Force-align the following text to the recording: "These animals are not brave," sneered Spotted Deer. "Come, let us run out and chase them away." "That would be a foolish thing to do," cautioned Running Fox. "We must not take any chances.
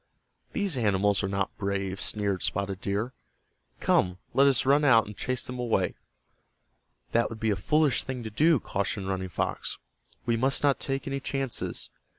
"These 0.53 0.77
animals 0.77 1.21
are 1.23 1.27
not 1.27 1.55
brave," 1.59 2.01
sneered 2.01 2.41
Spotted 2.41 2.81
Deer. 2.81 3.13
"Come, 3.79 4.17
let 4.33 4.47
us 4.47 4.65
run 4.65 4.83
out 4.83 5.05
and 5.05 5.15
chase 5.15 5.45
them 5.45 5.59
away." 5.59 5.93
"That 7.11 7.29
would 7.29 7.39
be 7.39 7.51
a 7.51 7.55
foolish 7.55 8.01
thing 8.01 8.23
to 8.23 8.31
do," 8.31 8.59
cautioned 8.59 9.07
Running 9.09 9.29
Fox. 9.29 9.77
"We 10.25 10.37
must 10.37 10.63
not 10.63 10.79
take 10.79 11.05
any 11.05 11.19
chances. 11.19 11.91